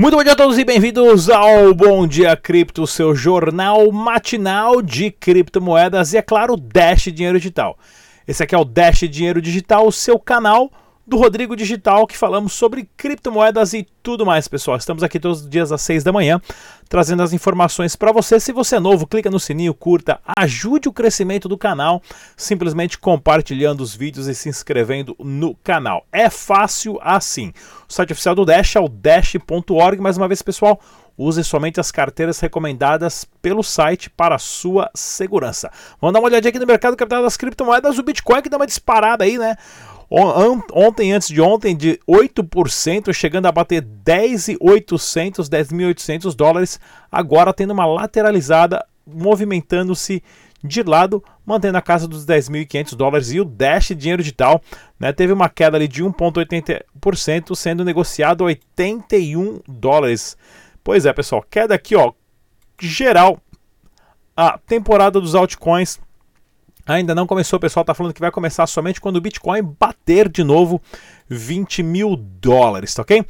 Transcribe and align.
Muito 0.00 0.16
bom 0.16 0.22
dia 0.22 0.34
a 0.34 0.36
todos 0.36 0.56
e 0.56 0.64
bem-vindos 0.64 1.28
ao 1.28 1.74
Bom 1.74 2.06
Dia 2.06 2.36
Cripto, 2.36 2.86
seu 2.86 3.16
jornal 3.16 3.90
matinal 3.90 4.80
de 4.80 5.10
criptomoedas 5.10 6.12
e, 6.12 6.18
é 6.18 6.22
claro, 6.22 6.56
Dash 6.56 7.06
Dinheiro 7.12 7.36
Digital. 7.36 7.76
Esse 8.24 8.44
aqui 8.44 8.54
é 8.54 8.58
o 8.58 8.64
Dash 8.64 9.00
Dinheiro 9.00 9.42
Digital, 9.42 9.90
seu 9.90 10.16
canal 10.16 10.70
do 11.08 11.16
Rodrigo 11.16 11.56
Digital, 11.56 12.06
que 12.06 12.16
falamos 12.16 12.52
sobre 12.52 12.88
criptomoedas 12.94 13.72
e 13.72 13.88
tudo 14.02 14.26
mais, 14.26 14.46
pessoal. 14.46 14.76
Estamos 14.76 15.02
aqui 15.02 15.18
todos 15.18 15.40
os 15.40 15.48
dias 15.48 15.72
às 15.72 15.80
6 15.80 16.04
da 16.04 16.12
manhã, 16.12 16.38
trazendo 16.86 17.22
as 17.22 17.32
informações 17.32 17.96
para 17.96 18.12
você. 18.12 18.38
Se 18.38 18.52
você 18.52 18.76
é 18.76 18.80
novo, 18.80 19.06
clica 19.06 19.30
no 19.30 19.40
sininho, 19.40 19.72
curta, 19.72 20.20
ajude 20.38 20.86
o 20.86 20.92
crescimento 20.92 21.48
do 21.48 21.56
canal, 21.56 22.02
simplesmente 22.36 22.98
compartilhando 22.98 23.80
os 23.80 23.94
vídeos 23.94 24.26
e 24.26 24.34
se 24.34 24.50
inscrevendo 24.50 25.16
no 25.18 25.54
canal. 25.54 26.06
É 26.12 26.28
fácil 26.28 26.98
assim. 27.00 27.54
O 27.88 27.92
site 27.92 28.12
oficial 28.12 28.34
do 28.34 28.44
Dash 28.44 28.76
é 28.76 28.80
o 28.80 28.88
dash.org. 28.88 30.02
Mais 30.02 30.18
uma 30.18 30.28
vez, 30.28 30.42
pessoal, 30.42 30.78
use 31.16 31.42
somente 31.42 31.80
as 31.80 31.90
carteiras 31.90 32.38
recomendadas 32.38 33.26
pelo 33.40 33.62
site 33.62 34.10
para 34.10 34.38
sua 34.38 34.90
segurança. 34.94 35.70
Vamos 36.00 36.12
dar 36.12 36.20
uma 36.20 36.28
olhadinha 36.28 36.50
aqui 36.50 36.58
no 36.58 36.66
mercado 36.66 36.96
capital 36.98 37.22
das 37.22 37.38
criptomoedas. 37.38 37.98
O 37.98 38.02
Bitcoin 38.02 38.42
que 38.42 38.50
dá 38.50 38.58
uma 38.58 38.66
disparada 38.66 39.24
aí, 39.24 39.38
né? 39.38 39.56
Ontem, 40.10 41.12
antes 41.12 41.28
de 41.28 41.40
ontem, 41.40 41.76
de 41.76 42.00
8%, 42.08 43.12
chegando 43.12 43.46
a 43.46 43.52
bater 43.52 43.82
10.800, 43.82 45.48
10.800 45.48 46.34
dólares. 46.34 46.80
Agora 47.12 47.52
tendo 47.52 47.72
uma 47.72 47.84
lateralizada, 47.84 48.86
movimentando-se 49.06 50.22
de 50.64 50.82
lado, 50.82 51.22
mantendo 51.44 51.78
a 51.78 51.82
casa 51.82 52.08
dos 52.08 52.24
10.500 52.24 52.96
dólares. 52.96 53.32
E 53.32 53.40
o 53.40 53.44
Dash 53.44 53.88
Dinheiro 53.88 54.22
Digital 54.22 54.62
né, 54.98 55.12
teve 55.12 55.32
uma 55.32 55.48
queda 55.48 55.76
ali 55.76 55.86
de 55.86 56.02
1,80%, 56.02 57.54
sendo 57.54 57.84
negociado 57.84 58.44
a 58.44 58.46
81 58.46 59.60
dólares. 59.68 60.36
Pois 60.82 61.04
é, 61.04 61.12
pessoal, 61.12 61.44
queda 61.48 61.74
aqui, 61.74 61.94
ó, 61.94 62.12
geral. 62.80 63.38
A 64.34 64.56
temporada 64.56 65.20
dos 65.20 65.34
altcoins 65.34 66.00
Ainda 66.88 67.14
não 67.14 67.26
começou, 67.26 67.58
o 67.58 67.60
pessoal 67.60 67.82
está 67.82 67.92
falando 67.92 68.14
que 68.14 68.20
vai 68.20 68.30
começar 68.30 68.66
somente 68.66 68.98
quando 68.98 69.16
o 69.16 69.20
Bitcoin 69.20 69.62
bater 69.78 70.26
de 70.26 70.42
novo 70.42 70.80
20 71.28 71.82
mil 71.82 72.16
dólares, 72.16 72.94
tá 72.94 73.02
ok? 73.02 73.26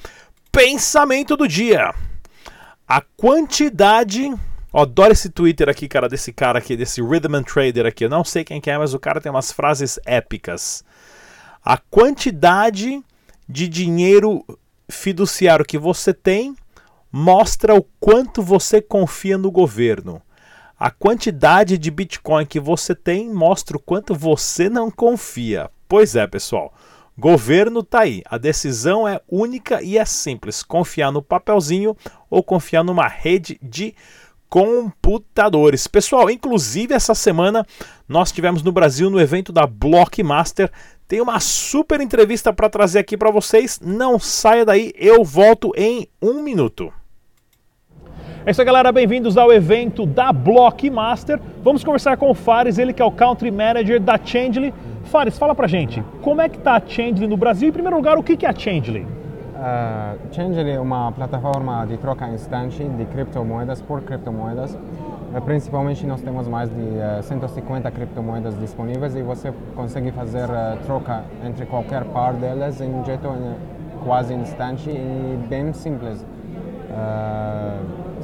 Pensamento 0.52 1.36
do 1.36 1.48
dia. 1.48 1.92
A 2.86 3.00
quantidade. 3.00 4.32
Ó, 4.72 4.82
adoro 4.82 5.12
esse 5.12 5.28
Twitter 5.28 5.68
aqui, 5.68 5.88
cara, 5.88 6.08
desse 6.08 6.32
cara 6.32 6.60
aqui, 6.60 6.76
desse 6.76 7.02
Rhythm 7.02 7.42
Trader 7.42 7.86
aqui. 7.86 8.04
Eu 8.04 8.08
não 8.08 8.22
sei 8.22 8.44
quem 8.44 8.60
que 8.60 8.70
é, 8.70 8.78
mas 8.78 8.94
o 8.94 8.98
cara 9.00 9.20
tem 9.20 9.30
umas 9.30 9.50
frases 9.50 9.98
épicas. 10.06 10.84
A 11.64 11.76
quantidade 11.76 13.02
de 13.48 13.66
dinheiro 13.66 14.44
fiduciário 14.88 15.64
que 15.64 15.78
você 15.78 16.14
tem 16.14 16.54
mostra 17.10 17.74
o 17.74 17.82
quanto 17.98 18.40
você 18.40 18.80
confia 18.80 19.36
no 19.36 19.50
governo. 19.50 20.22
A 20.78 20.92
quantidade 20.92 21.76
de 21.76 21.90
Bitcoin 21.90 22.46
que 22.46 22.60
você 22.60 22.94
tem 22.94 23.28
mostra 23.32 23.76
o 23.76 23.80
quanto 23.80 24.14
você 24.14 24.68
não 24.68 24.92
confia. 24.92 25.68
Pois 25.88 26.14
é, 26.14 26.24
pessoal. 26.24 26.72
Governo 27.18 27.82
tá 27.82 28.00
aí. 28.00 28.22
A 28.24 28.38
decisão 28.38 29.08
é 29.08 29.20
única 29.28 29.82
e 29.82 29.98
é 29.98 30.04
simples: 30.04 30.62
confiar 30.62 31.10
no 31.10 31.20
papelzinho 31.20 31.96
ou 32.30 32.44
confiar 32.44 32.84
numa 32.84 33.08
rede 33.08 33.58
de 33.60 33.92
computadores. 34.48 35.88
Pessoal, 35.88 36.30
inclusive 36.30 36.94
essa 36.94 37.14
semana 37.14 37.66
nós 38.08 38.30
tivemos 38.30 38.62
no 38.62 38.70
Brasil 38.70 39.10
no 39.10 39.20
evento 39.20 39.52
da 39.52 39.66
Blockmaster. 39.66 40.70
Tem 41.08 41.20
uma 41.20 41.40
super 41.40 42.00
entrevista 42.00 42.52
para 42.52 42.70
trazer 42.70 43.00
aqui 43.00 43.16
para 43.16 43.32
vocês. 43.32 43.80
Não 43.82 44.18
saia 44.18 44.64
daí, 44.64 44.92
eu 44.94 45.24
volto 45.24 45.72
em 45.76 46.06
um 46.22 46.40
minuto. 46.40 46.92
É 48.48 48.50
isso 48.50 48.62
aí, 48.62 48.64
galera. 48.64 48.90
Bem-vindos 48.90 49.36
ao 49.36 49.52
evento 49.52 50.06
da 50.06 50.32
Blockmaster. 50.32 51.38
Vamos 51.62 51.84
conversar 51.84 52.16
com 52.16 52.30
o 52.30 52.34
Fares, 52.34 52.78
ele 52.78 52.94
que 52.94 53.02
é 53.02 53.04
o 53.04 53.12
Country 53.12 53.50
Manager 53.50 54.00
da 54.00 54.16
Changely. 54.16 54.72
Fares, 55.04 55.36
fala 55.36 55.54
pra 55.54 55.66
gente, 55.66 56.02
como 56.22 56.40
é 56.40 56.48
que 56.48 56.58
tá 56.58 56.76
a 56.76 56.80
Changely 56.80 57.26
no 57.26 57.36
Brasil? 57.36 57.68
Em 57.68 57.72
primeiro 57.72 57.98
lugar, 57.98 58.16
o 58.16 58.22
que 58.22 58.46
é 58.46 58.48
a 58.48 58.54
Changely? 58.54 59.02
Uh, 59.02 60.34
Changely 60.34 60.70
é 60.70 60.80
uma 60.80 61.12
plataforma 61.12 61.84
de 61.86 61.98
troca 61.98 62.26
instante 62.28 62.82
de 62.82 63.04
criptomoedas 63.04 63.82
por 63.82 64.00
criptomoedas. 64.00 64.72
Uh, 64.72 65.42
principalmente 65.44 66.06
nós 66.06 66.22
temos 66.22 66.48
mais 66.48 66.70
de 66.70 66.80
uh, 66.80 67.22
150 67.22 67.90
criptomoedas 67.90 68.58
disponíveis 68.58 69.14
e 69.14 69.20
você 69.20 69.52
consegue 69.76 70.10
fazer 70.10 70.46
uh, 70.46 70.78
troca 70.86 71.22
entre 71.44 71.66
qualquer 71.66 72.02
par 72.04 72.32
delas 72.32 72.80
em 72.80 72.88
um 72.88 73.04
jeito 73.04 73.28
quase 74.02 74.32
instante 74.32 74.88
e 74.88 75.38
bem 75.50 75.70
simples. 75.74 76.24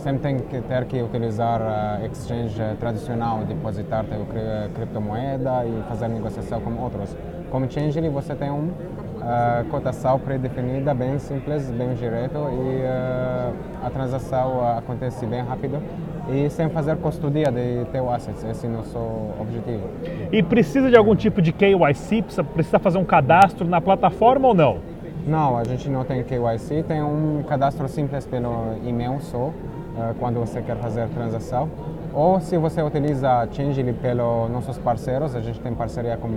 Sempre 0.04 0.20
tem 0.20 0.38
que 0.38 0.60
ter 0.60 0.84
que 0.84 1.00
utilizar 1.00 1.62
a 1.62 2.04
exchange 2.04 2.60
tradicional, 2.78 3.38
depositar 3.46 4.04
teu 4.04 4.26
criptomoeda 4.74 5.64
e 5.64 5.82
fazer 5.88 6.08
negociação 6.08 6.60
com 6.60 6.74
outros. 6.76 7.16
Como 7.50 7.72
Changely 7.72 8.10
você 8.10 8.34
tem 8.34 8.50
uma 8.50 8.68
uh, 8.68 9.64
cotação 9.70 10.20
pré-definida, 10.20 10.92
bem 10.92 11.18
simples, 11.18 11.70
bem 11.70 11.94
direto 11.94 12.36
e 12.36 12.82
uh, 12.82 13.54
a 13.82 13.88
transação 13.88 14.76
acontece 14.76 15.24
bem 15.24 15.40
rápido 15.40 15.82
e 16.28 16.50
sem 16.50 16.68
fazer 16.68 16.96
custodia 16.96 17.50
de 17.50 17.86
teu 17.90 18.12
assets, 18.12 18.44
esse 18.44 18.66
é 18.66 18.68
o 18.68 18.72
nosso 18.72 18.98
objetivo. 19.40 19.88
E 20.30 20.42
precisa 20.42 20.90
de 20.90 20.98
algum 20.98 21.16
tipo 21.16 21.40
de 21.40 21.50
KYC? 21.50 22.20
Precisa, 22.20 22.44
precisa 22.44 22.78
fazer 22.78 22.98
um 22.98 23.06
cadastro 23.06 23.66
na 23.66 23.80
plataforma 23.80 24.48
ou 24.48 24.54
não? 24.54 24.80
Não, 25.26 25.56
a 25.56 25.64
gente 25.64 25.88
não 25.88 26.04
tem 26.04 26.22
KYC, 26.22 26.82
tem 26.86 27.02
um 27.02 27.42
cadastro 27.48 27.88
simples 27.88 28.26
pelo 28.26 28.74
e-mail 28.84 29.18
só. 29.22 29.50
Eh, 29.96 30.14
quando 30.18 30.40
você 30.40 30.60
quer 30.60 30.76
fazer 30.76 31.08
transação. 31.10 31.68
Ou 32.12 32.40
se 32.40 32.56
você 32.58 32.82
utiliza 32.82 33.46
Changely 33.52 33.92
pelos 33.92 34.50
nossos 34.50 34.76
parceiros, 34.78 35.36
a 35.36 35.40
gente 35.40 35.60
tem 35.60 35.72
parceria 35.72 36.16
com 36.16 36.28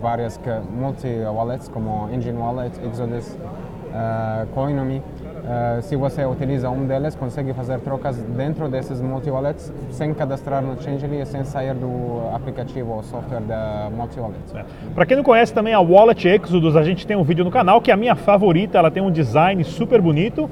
várias 0.00 0.38
multi-wallets 0.70 1.68
como 1.68 2.08
Engine 2.12 2.38
Wallet, 2.38 2.78
Exodus, 2.84 3.34
uh, 3.34 4.46
Coinomi. 4.54 4.98
Uh, 4.98 5.82
se 5.82 5.96
você 5.96 6.24
utiliza 6.24 6.68
um 6.68 6.86
deles, 6.86 7.14
consegue 7.14 7.54
fazer 7.54 7.80
trocas 7.80 8.16
dentro 8.36 8.68
desses 8.68 9.00
multi-wallets 9.00 9.72
sem 9.90 10.12
cadastrar 10.12 10.62
no 10.62 10.80
Changely 10.82 11.22
e 11.22 11.26
sem 11.26 11.44
sair 11.44 11.74
do 11.74 12.22
aplicativo 12.34 12.92
ou 12.92 13.02
software 13.02 13.40
da 13.40 13.88
multi-wallet. 13.94 14.38
É. 14.54 14.64
Para 14.94 15.06
quem 15.06 15.16
não 15.16 15.24
conhece 15.24 15.52
também 15.52 15.72
a 15.72 15.80
Wallet 15.80 16.26
Exodus, 16.28 16.76
a 16.76 16.82
gente 16.82 17.06
tem 17.06 17.16
um 17.16 17.22
vídeo 17.22 17.44
no 17.44 17.50
canal 17.50 17.80
que 17.80 17.90
é 17.90 17.94
a 17.94 17.96
minha 17.96 18.14
favorita, 18.14 18.76
ela 18.76 18.90
tem 18.90 19.02
um 19.02 19.10
design 19.10 19.62
super 19.64 20.00
bonito 20.02 20.50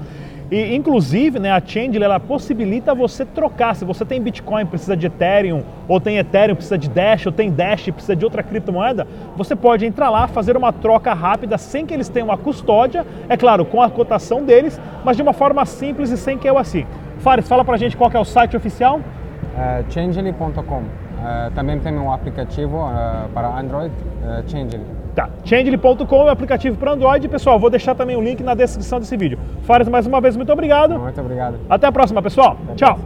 e, 0.51 0.77
inclusive, 0.77 1.39
né, 1.39 1.51
a 1.51 1.61
Change 1.65 2.01
ela 2.01 2.21
possibilita 2.21 2.95
você 2.95 3.25
trocar. 3.25 3.75
Se 3.75 3.84
você 3.84 4.05
tem 4.05 4.21
Bitcoin, 4.21 4.65
precisa 4.65 4.97
de 4.97 5.07
Ethereum, 5.07 5.62
ou 5.89 6.01
tem 6.01 6.19
Ethereum, 6.19 6.55
precisa 6.55 6.79
de 6.79 6.89
Dash, 6.89 7.27
ou 7.27 7.33
tem 7.33 7.51
Dash, 7.51 7.91
precisa 7.91 8.15
de 8.15 8.25
outra 8.25 8.43
criptomoeda, 8.43 9.07
você 9.37 9.57
pode 9.57 9.84
entrar 9.84 10.09
lá, 10.09 10.29
fazer 10.29 10.57
uma 10.57 10.73
troca 10.73 11.12
rápida 11.12 11.59
sem 11.59 11.84
que 11.84 11.93
eles 11.93 12.09
tenham 12.09 12.29
uma 12.29 12.39
custódia, 12.39 13.05
é 13.29 13.37
claro, 13.37 13.65
com 13.65 13.83
a 13.83 13.91
cotação 13.91 14.45
deles, 14.45 14.81
mas 15.05 15.17
de 15.17 15.23
uma 15.23 15.33
forma 15.33 15.65
simples 15.65 16.11
e 16.11 16.17
sem 16.17 16.39
que 16.39 16.49
eu 16.49 16.59
assim. 16.59 16.87
Fares, 17.19 17.49
fala 17.49 17.65
pra 17.65 17.77
gente 17.77 17.97
qual 17.97 18.11
é 18.13 18.19
o 18.19 18.25
site 18.25 18.57
oficial. 18.57 18.99
Uh, 18.99 19.93
Changely.com. 19.93 21.06
Uh, 21.16 21.50
também 21.54 21.81
tem 21.81 21.94
um 21.99 22.12
aplicativo 22.12 22.77
uh, 22.77 23.28
para 23.32 23.59
Android, 23.59 23.93
uh, 23.93 24.49
Changely. 24.49 24.84
Tá, 25.15 25.31
Changely.com 25.44 26.22
é 26.22 26.25
o 26.25 26.28
aplicativo 26.28 26.77
para 26.77 26.93
Android. 26.93 27.27
Pessoal, 27.28 27.59
vou 27.59 27.71
deixar 27.71 27.94
também 27.94 28.16
o 28.16 28.21
link 28.21 28.43
na 28.43 28.54
descrição 28.54 29.00
desse 29.00 29.16
vídeo. 29.16 29.38
Fares, 29.62 29.88
mais 29.88 30.06
uma 30.06 30.21
vez, 30.21 30.37
muito 30.37 30.53
obrigado. 30.53 30.99
Muito 30.99 31.21
obrigado. 31.21 31.59
Até 31.71 31.87
a 31.87 31.93
próxima, 31.93 32.22
pessoal. 32.22 32.59
Até 32.65 32.75
Tchau. 32.75 33.00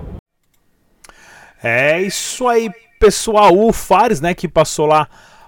É 1.63 2.03
isso 2.03 2.49
aí, 2.49 2.69
pessoal. 2.99 3.57
O 3.57 3.73
Fares, 3.73 4.21
né, 4.21 4.35
que 4.35 4.49
passou 4.49 4.87
lá. 4.87 5.07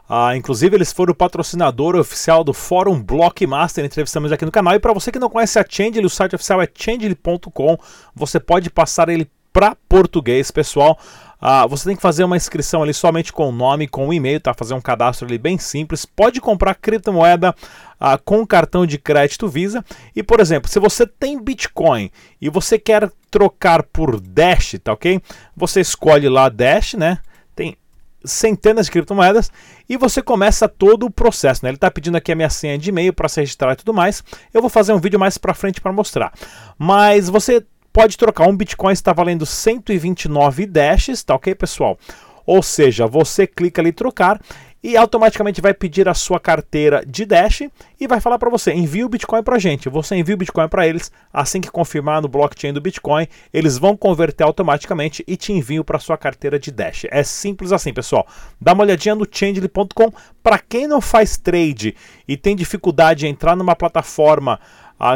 Ah, 0.09 0.37
inclusive, 0.37 0.77
eles 0.77 0.93
foram 0.93 1.13
o 1.13 1.17
patrocinador 1.17 1.97
oficial 1.97 2.45
do 2.45 2.53
Fórum 2.53 3.03
Blockmaster. 3.03 3.85
Entrevistamos 3.85 4.31
aqui 4.31 4.45
no 4.45 4.53
canal. 4.53 4.75
E 4.75 4.79
para 4.79 4.93
você 4.93 5.11
que 5.11 5.19
não 5.19 5.31
conhece 5.31 5.59
a 5.59 5.65
Changely, 5.69 6.05
o 6.05 6.11
site 6.11 6.37
oficial 6.37 6.61
é 6.63 6.69
changely.com. 6.73 7.77
Você 8.15 8.39
pode 8.39 8.71
passar 8.71 9.09
ele 9.09 9.29
para 9.53 9.77
português, 9.89 10.51
pessoal. 10.51 10.99
Ah, 11.45 11.67
você 11.67 11.89
tem 11.89 11.97
que 11.97 12.03
fazer 12.03 12.23
uma 12.23 12.37
inscrição 12.37 12.85
ali 12.85 12.95
somente 12.95 13.33
com 13.33 13.49
o 13.49 13.53
nome, 13.53 13.89
com 13.89 14.07
o 14.07 14.13
e-mail, 14.13 14.41
tá? 14.41 14.55
Fazer 14.55 14.75
um 14.75 14.81
cadastro 14.81 15.27
ali 15.27 15.37
bem 15.39 15.59
simples. 15.59 16.07
Pode 16.07 16.41
comprar 16.41 16.77
criptomoeda 16.77 17.53
ah, 17.99 18.17
com 18.17 18.47
cartão 18.47 18.87
de 18.87 18.97
crédito 18.97 19.49
Visa. 19.49 19.85
E, 20.15 20.23
por 20.23 20.39
exemplo, 20.39 20.71
se 20.71 20.79
você 20.79 21.05
tem 21.05 21.43
Bitcoin 21.43 22.13
e 22.41 22.49
você 22.49 22.79
quer 22.79 23.11
trocar 23.29 23.83
por 23.83 24.21
Dash, 24.21 24.77
tá 24.85 24.93
ok? 24.93 25.21
Você 25.57 25.81
escolhe 25.81 26.29
lá 26.29 26.49
Dash, 26.49 26.95
né? 26.95 27.19
Tem 27.57 27.77
centenas 28.25 28.87
de 28.87 28.93
criptomoedas 28.93 29.51
e 29.89 29.97
você 29.97 30.23
começa 30.23 30.69
todo 30.69 31.07
o 31.07 31.11
processo. 31.11 31.65
Né? 31.65 31.71
Ele 31.71 31.77
está 31.77 31.91
pedindo 31.91 32.17
aqui 32.17 32.31
a 32.31 32.37
minha 32.37 32.51
senha 32.51 32.79
de 32.79 32.91
e-mail 32.91 33.13
para 33.13 33.29
se 33.29 33.41
registrar 33.41 33.73
e 33.73 33.77
tudo 33.77 33.93
mais. 33.93 34.23
Eu 34.55 34.61
vou 34.61 34.71
fazer 34.71 34.93
um 34.93 35.01
vídeo 35.01 35.19
mais 35.19 35.37
para 35.39 35.55
frente 35.55 35.81
para 35.81 35.93
mostrar. 35.93 36.33
Mas 36.79 37.29
você 37.29 37.67
pode 37.93 38.17
trocar. 38.17 38.49
Um 38.49 38.57
Bitcoin 38.57 38.93
está 38.93 39.13
valendo 39.13 39.45
129 39.45 40.67
Dashes, 40.67 41.23
tá 41.23 41.35
ok, 41.35 41.55
pessoal? 41.55 41.99
Ou 42.45 42.63
seja, 42.63 43.07
você 43.07 43.47
clica 43.47 43.81
ali 43.81 43.93
trocar 43.93 44.41
e 44.83 44.97
automaticamente 44.97 45.61
vai 45.61 45.73
pedir 45.73 46.09
a 46.09 46.15
sua 46.15 46.41
carteira 46.41 47.05
de 47.07 47.25
Dash 47.25 47.63
e 48.01 48.07
vai 48.09 48.21
falar 48.21 48.39
para 48.39 48.51
você: 48.51 48.73
envie 48.73 49.05
o 49.05 49.09
Bitcoin 49.09 49.43
para 49.43 49.57
a 49.57 49.59
gente. 49.59 49.89
Você 49.89 50.17
envia 50.17 50.35
o 50.35 50.39
Bitcoin 50.39 50.69
para 50.69 50.87
eles, 50.87 51.13
assim 51.33 51.61
que 51.61 51.71
confirmar 51.71 52.21
no 52.21 52.29
blockchain 52.29 52.73
do 52.73 52.81
Bitcoin, 52.81 53.29
eles 53.53 53.79
vão 53.79 53.97
converter 53.97 54.43
automaticamente 54.43 55.23
e 55.27 55.37
te 55.37 55.53
enviam 55.53 55.85
para 55.85 56.01
sua 56.01 56.19
carteira 56.19 56.59
de 56.59 56.73
Dash. 56.73 57.07
É 57.11 57.23
simples 57.23 57.71
assim, 57.71 57.93
pessoal. 57.93 58.27
Dá 58.61 58.73
uma 58.73 58.83
olhadinha 58.83 59.15
no 59.15 59.27
Change.com. 59.31 60.13
Para 60.43 60.59
quem 60.59 60.89
não 60.89 61.01
faz 61.01 61.37
trade 61.37 61.95
e 62.27 62.37
tem 62.37 62.57
dificuldade 62.57 63.27
em 63.27 63.31
entrar 63.31 63.55
numa 63.55 63.77
plataforma 63.77 64.59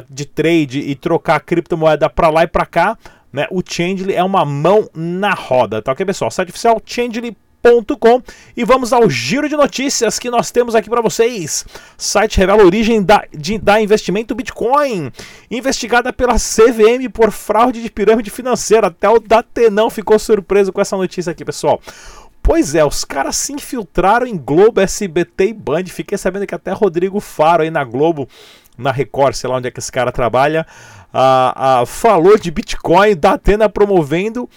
de 0.08 0.24
trade 0.24 0.80
e 0.80 0.94
trocar 0.94 1.40
criptomoeda 1.40 2.08
para 2.08 2.28
lá 2.28 2.42
e 2.42 2.46
para 2.46 2.66
cá, 2.66 2.98
né, 3.32 3.46
o 3.50 3.62
Changely 3.66 4.14
é 4.14 4.24
uma 4.24 4.44
mão 4.44 4.88
na 4.94 5.34
roda, 5.34 5.82
tá 5.82 5.92
ok, 5.92 6.04
pessoal? 6.06 6.30
Site 6.30 6.50
oficial 6.50 6.80
Changely 6.84 7.36
e 8.56 8.64
vamos 8.64 8.92
ao 8.92 9.10
giro 9.10 9.48
de 9.48 9.56
notícias 9.56 10.20
que 10.20 10.30
nós 10.30 10.52
temos 10.52 10.76
aqui 10.76 10.88
para 10.88 11.02
vocês. 11.02 11.66
Site 11.98 12.38
revela 12.38 12.62
a 12.62 12.64
origem 12.64 13.02
da, 13.02 13.24
de, 13.36 13.58
da 13.58 13.80
investimento 13.80 14.36
Bitcoin, 14.36 15.10
investigada 15.50 16.12
pela 16.12 16.34
CVM 16.34 17.10
por 17.12 17.32
fraude 17.32 17.82
de 17.82 17.90
pirâmide 17.90 18.30
financeira. 18.30 18.86
Até 18.86 19.08
o 19.08 19.18
Datenão 19.18 19.90
ficou 19.90 20.16
surpreso 20.16 20.72
com 20.72 20.80
essa 20.80 20.96
notícia 20.96 21.32
aqui, 21.32 21.44
pessoal. 21.44 21.80
Pois 22.40 22.76
é, 22.76 22.84
os 22.84 23.04
caras 23.04 23.34
se 23.34 23.52
infiltraram 23.52 24.24
em 24.24 24.38
Globo, 24.38 24.80
SBT 24.80 25.48
e 25.48 25.52
Band. 25.52 25.86
Fiquei 25.86 26.16
sabendo 26.16 26.46
que 26.46 26.54
até 26.54 26.70
Rodrigo 26.70 27.18
Faro 27.18 27.64
aí 27.64 27.70
na 27.70 27.82
Globo, 27.82 28.28
na 28.76 28.92
Record, 28.92 29.34
sei 29.34 29.48
lá 29.48 29.56
onde 29.56 29.68
é 29.68 29.70
que 29.70 29.80
esse 29.80 29.92
cara 29.92 30.12
trabalha, 30.12 30.66
ah, 31.12 31.84
falou 31.86 32.38
de 32.38 32.50
Bitcoin, 32.50 33.16
da 33.16 33.32
Atena 33.32 33.68
promovendo 33.68 34.48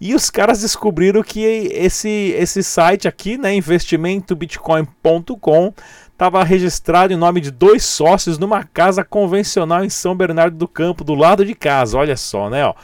e 0.00 0.14
os 0.14 0.30
caras 0.30 0.60
descobriram 0.60 1.24
que 1.24 1.40
esse, 1.40 2.32
esse 2.38 2.62
site 2.62 3.08
aqui, 3.08 3.36
né, 3.36 3.52
investimentobitcoin.com, 3.54 5.74
estava 6.12 6.44
registrado 6.44 7.12
em 7.12 7.16
nome 7.16 7.40
de 7.40 7.50
dois 7.50 7.84
sócios 7.84 8.38
numa 8.38 8.62
casa 8.62 9.02
convencional 9.04 9.84
em 9.84 9.90
São 9.90 10.16
Bernardo 10.16 10.56
do 10.56 10.68
Campo, 10.68 11.02
do 11.02 11.14
lado 11.14 11.44
de 11.44 11.52
casa. 11.54 11.98
Olha 11.98 12.16
só, 12.16 12.48
né? 12.48 12.64
Ó. 12.64 12.74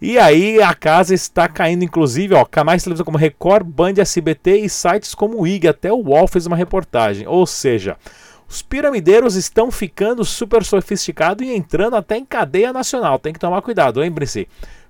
E 0.00 0.18
aí 0.18 0.62
a 0.62 0.72
casa 0.74 1.12
está 1.14 1.46
caindo, 1.48 1.84
inclusive, 1.84 2.34
ó, 2.34 2.44
canais 2.44 2.82
de 2.82 2.84
televisão 2.84 3.04
como 3.04 3.18
Record, 3.18 3.66
Band, 3.66 3.94
SBT 3.98 4.58
e 4.58 4.68
sites 4.68 5.14
como 5.14 5.40
o 5.40 5.46
IG. 5.46 5.68
Até 5.68 5.92
o 5.92 5.96
UOL 5.96 6.26
fez 6.26 6.46
uma 6.46 6.56
reportagem. 6.56 7.26
Ou 7.26 7.46
seja, 7.46 7.96
os 8.48 8.62
piramideiros 8.62 9.34
estão 9.34 9.70
ficando 9.70 10.24
super 10.24 10.64
sofisticados 10.64 11.46
e 11.46 11.50
entrando 11.50 11.96
até 11.96 12.16
em 12.16 12.24
cadeia 12.24 12.72
nacional. 12.72 13.18
Tem 13.18 13.32
que 13.32 13.38
tomar 13.38 13.62
cuidado, 13.62 14.00
lembre-se. 14.00 14.48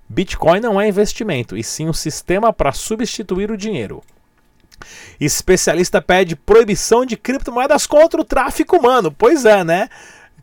Bitcoin 0.09 0.61
não 0.61 0.81
é 0.81 0.89
investimento, 0.89 1.57
e 1.57 1.65
sim 1.65 1.89
um 1.89 1.93
sistema 1.93 2.53
para 2.53 2.73
substituir 2.73 3.51
o 3.51 3.57
dinheiro. 3.57 4.03
Especialista 5.19 6.01
pede 6.03 6.37
proibição 6.37 7.05
de 7.05 7.17
criptomoedas 7.17 7.87
contra 7.87 8.21
o 8.21 8.25
tráfico 8.25 8.77
humano. 8.77 9.11
Pois 9.11 9.45
é, 9.45 9.65
né? 9.65 9.89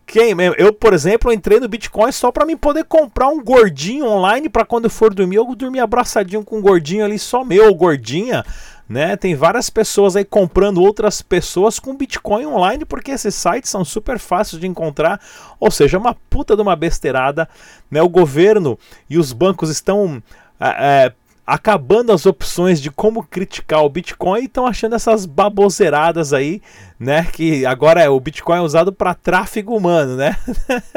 Quem, 0.05 0.35
eu, 0.57 0.73
por 0.73 0.93
exemplo, 0.93 1.31
entrei 1.31 1.59
no 1.59 1.67
Bitcoin 1.69 2.11
só 2.11 2.29
para 2.31 2.45
mim 2.45 2.57
poder 2.57 2.83
comprar 2.83 3.29
um 3.29 3.41
gordinho 3.41 4.05
online 4.05 4.49
para 4.49 4.65
quando 4.65 4.85
eu 4.85 4.89
for 4.89 5.13
dormir, 5.13 5.37
eu 5.37 5.55
dormir 5.55 5.79
abraçadinho 5.79 6.43
com 6.43 6.57
um 6.57 6.61
gordinho 6.61 7.05
ali 7.05 7.17
só 7.17 7.45
meu, 7.45 7.73
gordinha, 7.73 8.43
né? 8.87 9.15
Tem 9.15 9.35
várias 9.35 9.69
pessoas 9.69 10.15
aí 10.15 10.25
comprando 10.25 10.81
outras 10.81 11.21
pessoas 11.21 11.79
com 11.79 11.95
Bitcoin 11.95 12.45
online 12.45 12.85
porque 12.85 13.11
esses 13.11 13.33
sites 13.35 13.69
são 13.69 13.83
super 13.85 14.19
fáceis 14.19 14.59
de 14.59 14.67
encontrar, 14.67 15.19
ou 15.59 15.71
seja, 15.71 15.97
uma 15.97 16.15
puta 16.29 16.55
de 16.55 16.61
uma 16.61 16.75
besteirada, 16.75 17.47
né? 17.89 18.01
O 18.01 18.09
governo 18.09 18.77
e 19.09 19.17
os 19.17 19.31
bancos 19.31 19.69
estão 19.69 20.21
é, 20.59 21.13
acabando 21.45 22.11
as 22.11 22.25
opções 22.25 22.81
de 22.81 22.89
como 22.89 23.23
criticar 23.23 23.83
o 23.83 23.89
Bitcoin 23.89 24.41
e 24.41 24.45
estão 24.45 24.65
achando 24.65 24.95
essas 24.95 25.25
baboseiradas 25.25 26.31
aí, 26.31 26.61
né? 26.97 27.27
Que 27.31 27.65
agora 27.65 28.01
é 28.01 28.09
o 28.09 28.19
Bitcoin 28.19 28.59
é 28.59 28.61
usado 28.61 28.93
para 28.93 29.13
tráfego 29.13 29.75
humano, 29.75 30.15
né? 30.15 30.37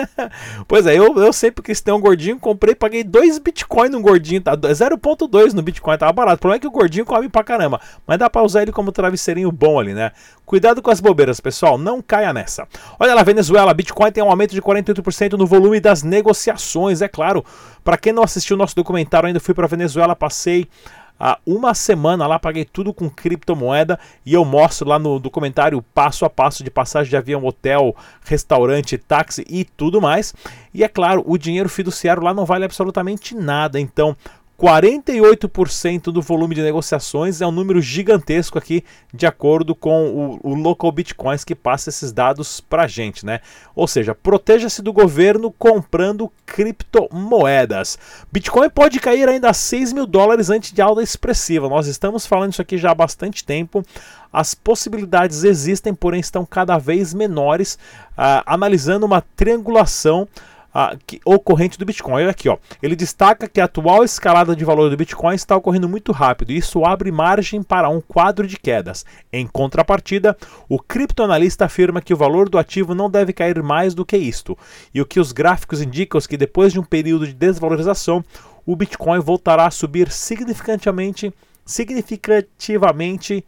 pois 0.69 0.87
é, 0.87 0.97
eu, 0.97 1.17
eu 1.17 1.33
sempre 1.33 1.65
quis 1.65 1.81
ter 1.81 1.91
um 1.91 2.01
gordinho, 2.01 2.39
comprei, 2.39 2.77
paguei 2.77 3.03
2 3.03 3.39
Bitcoin 3.39 3.89
no 3.89 4.01
gordinho, 4.01 4.41
tá? 4.41 4.57
0.2 4.57 5.53
no 5.53 5.63
Bitcoin, 5.63 5.99
tava 5.99 6.13
barato. 6.13 6.37
O 6.37 6.41
problema 6.41 6.59
é 6.59 6.61
que 6.61 6.69
o 6.69 6.71
gordinho 6.71 7.05
come 7.05 7.29
pra 7.29 7.43
caramba, 7.43 7.81
mas 8.07 8.19
dá 8.19 8.31
para 8.31 8.43
usar 8.43 8.63
ele 8.63 8.73
como 8.73 8.93
travesseirinho 8.93 9.51
bom 9.51 9.81
ali, 9.81 9.95
né? 9.95 10.13
Cuidado 10.45 10.81
com 10.81 10.93
as 10.93 11.01
bobeiras, 11.01 11.41
pessoal, 11.41 11.77
não 11.77 12.01
caia 12.01 12.33
nessa. 12.33 12.69
Olha 13.01 13.15
lá, 13.15 13.25
Venezuela, 13.25 13.75
Bitcoin 13.75 14.13
tem 14.13 14.23
um 14.23 14.31
aumento 14.31 14.55
de 14.55 14.63
48% 14.63 15.33
no 15.33 15.45
volume 15.45 15.81
das 15.81 16.05
negociações, 16.05 17.03
é 17.03 17.09
claro. 17.09 17.45
Para 17.83 17.97
quem 17.97 18.13
não 18.13 18.23
assistiu 18.23 18.55
o 18.55 18.59
nosso 18.59 18.75
documentário 18.75 19.27
ainda, 19.27 19.41
fui 19.41 19.55
para 19.55 19.67
Venezuela, 19.67 20.15
passei 20.37 20.69
há 21.19 21.39
uma 21.47 21.73
semana 21.73 22.27
lá, 22.27 22.39
paguei 22.39 22.67
tudo 22.67 22.93
com 22.93 23.09
criptomoeda 23.09 23.99
e 24.25 24.35
eu 24.35 24.45
mostro 24.45 24.87
lá 24.87 24.99
no 24.99 25.19
documentário 25.19 25.81
passo 25.95 26.27
a 26.27 26.31
passo 26.31 26.63
de 26.63 26.71
passagem 26.71 27.09
de 27.09 27.17
avião, 27.17 27.43
hotel, 27.43 27.97
restaurante, 28.23 28.99
táxi 28.99 29.43
e 29.49 29.65
tudo 29.65 29.99
mais. 29.99 30.35
E 30.75 30.85
é 30.85 30.89
claro, 30.89 31.25
o 31.27 31.39
dinheiro 31.39 31.71
fiduciário 31.71 32.23
lá 32.23 32.35
não 32.35 32.45
vale 32.45 32.67
absolutamente 32.67 33.35
nada, 33.35 33.81
então 33.81 34.15
48% 34.59 36.05
do 36.05 36.23
volume 36.23 36.55
de 36.55 36.63
negociações 36.63 37.43
é 37.43 37.47
um 37.47 37.51
número 37.51 37.81
gigantesco 37.81 38.57
aqui, 38.57 38.83
de 39.13 39.27
acordo 39.27 39.75
com 39.75 40.39
o, 40.43 40.51
o 40.51 40.55
Local 40.55 40.91
Bitcoins 40.91 41.45
que 41.45 41.55
passa 41.55 41.91
esses 41.91 42.11
dados 42.11 42.61
para 42.61 42.87
gente, 42.87 43.27
né? 43.27 43.41
Ou 43.75 43.87
seja, 43.87 44.15
proteja-se 44.15 44.81
do 44.81 44.95
governo 44.95 45.53
comprando 45.53 46.33
criptomoedas. 46.47 47.99
Bitcoin 48.33 48.71
pode 48.71 48.99
cair 48.99 49.29
ainda 49.29 49.51
a 49.51 49.55
6 49.55 49.93
mil 49.93 50.07
dólares 50.07 50.49
antes 50.49 50.73
de 50.73 50.81
alta 50.81 51.03
expressiva. 51.03 51.69
Nós 51.69 51.87
estamos 51.87 52.27
falando 52.27 52.53
isso 52.53 52.63
aqui 52.63 52.79
já 52.79 52.93
há 52.93 52.95
bastante 52.95 53.45
tempo. 53.45 53.85
As 54.33 54.55
possibilidades 54.55 55.45
existem, 55.45 55.95
porém 55.95 56.21
estão 56.21 56.47
cada 56.47 56.79
vez 56.79 57.13
menores, 57.13 57.79
uh, 58.13 58.43
analisando 58.47 59.05
uma 59.05 59.21
triangulação 59.21 60.27
ocorrente 61.25 61.79
do 61.79 61.85
Bitcoin. 61.85 62.23
Olha 62.23 62.31
aqui, 62.31 62.49
ó. 62.49 62.59
ele 62.83 62.95
destaca 62.95 63.49
que 63.49 63.61
a 63.61 63.65
atual 63.65 64.05
escalada 64.05 64.55
de 64.55 64.65
valor 64.65 64.91
do 64.91 64.97
Bitcoin 64.97 65.35
está 65.35 65.57
ocorrendo 65.57 65.89
muito 65.89 66.13
rápido 66.13 66.53
e 66.53 66.57
isso 66.57 66.85
abre 66.85 67.11
margem 67.11 67.63
para 67.63 67.89
um 67.89 68.01
quadro 68.01 68.47
de 68.47 68.59
quedas. 68.59 69.05
Em 69.33 69.47
contrapartida, 69.47 70.37
o 70.69 70.79
criptoanalista 70.79 71.65
afirma 71.65 72.01
que 72.01 72.13
o 72.13 72.17
valor 72.17 72.49
do 72.49 72.59
ativo 72.59 72.95
não 72.95 73.11
deve 73.11 73.33
cair 73.33 73.63
mais 73.63 73.95
do 73.95 74.05
que 74.05 74.17
isto, 74.17 74.57
e 74.93 75.01
o 75.01 75.07
que 75.07 75.21
os 75.21 75.33
gráficos 75.33 75.81
indicam 75.81 76.19
é 76.19 76.29
que 76.29 76.37
depois 76.37 76.73
de 76.73 76.81
um 76.81 76.85
período 76.85 77.27
de 77.27 77.33
desvalorização, 77.33 78.25
o 78.65 78.75
Bitcoin 78.75 79.21
voltará 79.21 79.67
a 79.67 79.71
subir 79.71 80.11
significativamente, 80.11 81.33
significativamente 81.65 83.45